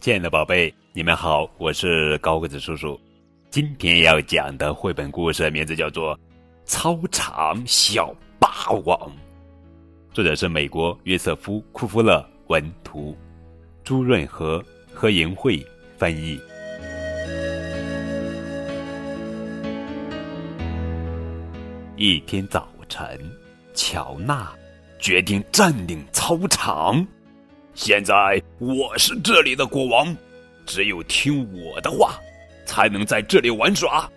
[0.00, 2.98] 亲爱的宝贝，你们好，我是高个子叔叔。
[3.50, 6.16] 今天要讲的绘本故事名字叫做
[6.64, 8.96] 《操场小霸王》，
[10.14, 13.16] 作者是美国约瑟夫·库夫勒文图，
[13.82, 14.62] 朱润和、
[14.94, 15.66] 何莹慧
[15.96, 16.38] 翻译。
[21.96, 23.18] 一天早晨，
[23.74, 24.52] 乔娜
[25.00, 27.04] 决定占领操场。
[27.78, 30.12] 现在我是这里的国王，
[30.66, 32.18] 只有听我的话，
[32.66, 34.10] 才能在这里玩耍。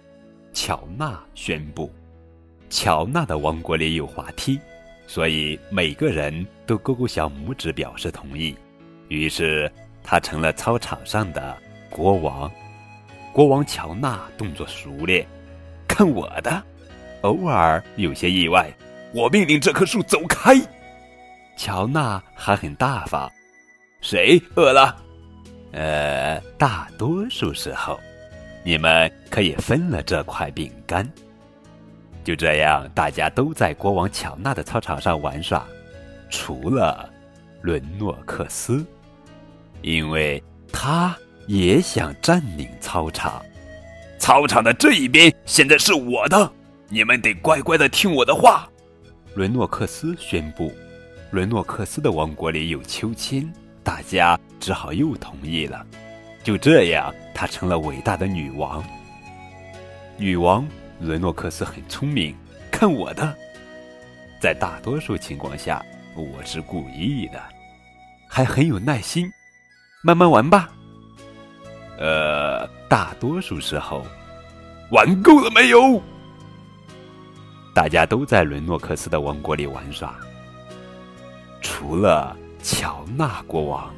[0.51, 1.93] 乔娜宣布。
[2.71, 4.59] 乔娜的王国里有滑梯，
[5.05, 8.57] 所以每个人都勾勾小拇指表示同意。
[9.09, 9.71] 于是
[10.03, 11.55] 他成了操场上的
[11.87, 12.51] 国王。
[13.31, 15.23] 国王乔娜动作熟练，
[15.87, 16.63] 看我的！
[17.21, 18.71] 偶尔有些意外，
[19.13, 20.55] 我命令这棵树走开。
[21.55, 23.31] 乔娜还很大方。
[24.01, 24.95] 谁饿了？
[25.73, 27.99] 呃，大多数时候，
[28.65, 31.09] 你们可以分了这块饼干。
[32.23, 35.65] 就这样，大家都在国王乔纳的操场上玩耍，
[36.29, 37.09] 除了
[37.61, 38.85] 伦诺克斯，
[39.81, 41.15] 因为他
[41.47, 43.41] 也想占领操场。
[44.19, 46.51] 操场的这一边现在是我的，
[46.89, 48.69] 你们得乖乖的听我的话。
[49.35, 50.71] 伦诺克斯宣布。
[51.31, 53.51] 伦诺克斯的王国里有秋千。
[53.83, 55.85] 大家只好又同意了。
[56.43, 58.83] 就这样，她成了伟大的女王。
[60.17, 60.67] 女王
[60.99, 62.35] 伦诺克斯很聪明，
[62.71, 63.35] 看我的！
[64.39, 65.83] 在大多数情况下，
[66.15, 67.41] 我是故意的，
[68.27, 69.31] 还很有耐心。
[70.03, 70.69] 慢慢玩吧。
[71.99, 74.03] 呃，大多数时候，
[74.91, 76.01] 玩够了没有？
[77.73, 80.15] 大家都在伦诺克斯的王国里玩耍，
[81.61, 82.35] 除了。
[82.63, 83.93] 乔纳国王，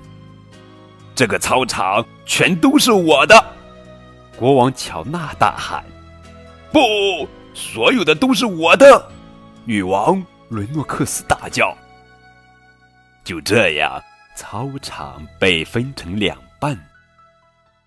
[1.13, 3.43] 这个操场全都是我的！
[4.37, 5.83] 国王乔纳大喊
[6.71, 6.79] ：“不，
[7.53, 9.09] 所有的都是我的！”
[9.65, 11.75] 女王伦诺克斯大叫。
[13.23, 14.01] 就这样，
[14.35, 16.77] 操场被分成两半。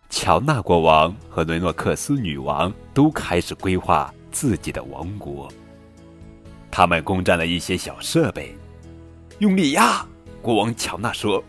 [0.09, 5.49] 乔纳国王和伦诺克斯女王都开始规划自己的王国。
[6.71, 8.57] 他们攻占了一些小设备，
[9.41, 10.07] 用力压。
[10.43, 11.43] 国王乔纳说：“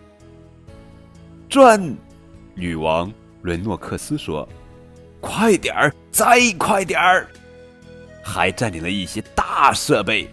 [1.49, 1.95] 转。”
[2.55, 3.11] 女王
[3.41, 4.47] 伦诺克斯说
[5.21, 7.27] ：“快点儿，再快点儿！”
[8.23, 10.27] 还占领了一些大设备。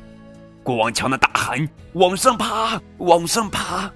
[0.62, 3.92] 国王乔纳大喊：“往上爬，往上爬！”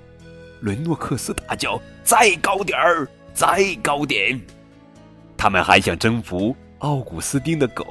[0.60, 4.38] 伦诺克斯大叫：“再高点儿，再高点！”
[5.36, 7.86] 他们还想征服奥古斯丁的狗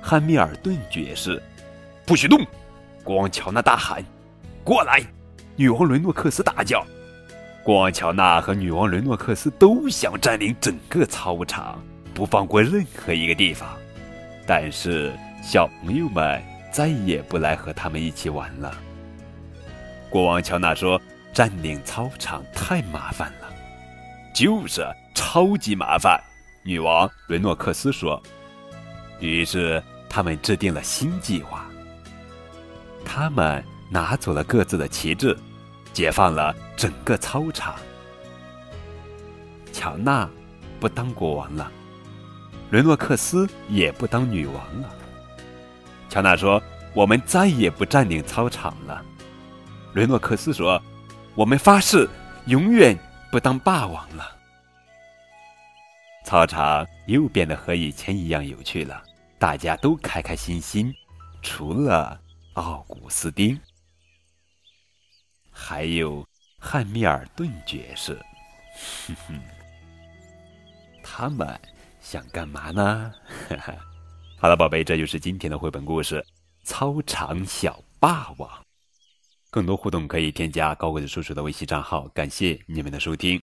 [0.00, 1.42] 汉密尔顿爵士。
[2.04, 2.40] 不许动！
[3.02, 4.04] 国王乔纳大喊
[4.62, 5.02] ：“过来！”
[5.58, 6.84] 女王伦诺克斯大叫
[7.64, 13.66] ：“国王乔纳和女王伦诺克斯都想占领整个操场，不放过任何一个地方。
[14.46, 18.76] 但是小朋友们再也不来和他们一起玩了。”
[20.10, 21.00] 国王乔纳说
[21.32, 23.48] ：“占领操场太麻烦了。
[24.34, 26.22] ”“就是超级麻烦。”
[26.64, 28.22] 女王伦诺克斯说。
[29.20, 31.66] 于是他们制定了新计划。
[33.06, 33.64] 他们。
[33.88, 35.36] 拿走了各自的旗帜，
[35.92, 37.74] 解放了整个操场。
[39.72, 40.28] 乔娜
[40.80, 41.70] 不当国王了，
[42.70, 44.94] 伦诺克斯也不当女王了。
[46.08, 46.62] 乔娜说
[46.94, 49.04] ：“我们再也不占领操场了。”
[49.92, 50.80] 伦诺克斯说
[51.34, 52.08] ：“我们发誓，
[52.46, 52.98] 永远
[53.30, 54.36] 不当霸王了。”
[56.24, 59.02] 操场又变得和以前一样有趣了，
[59.38, 60.92] 大家都开开心心，
[61.42, 62.18] 除了
[62.54, 63.58] 奥古斯丁。
[65.58, 66.22] 还有
[66.58, 68.14] 汉密尔顿爵士，
[69.06, 69.40] 哼哼，
[71.02, 71.58] 他们
[71.98, 73.10] 想干嘛呢？
[73.48, 73.74] 哈 哈
[74.38, 76.20] 好了，宝贝，这就是今天的绘本故事
[76.62, 78.50] 《操场小霸王》。
[79.50, 82.06] 更多互动可以添加高贵的叔叔的微信账号。
[82.08, 83.45] 感谢你们的收听。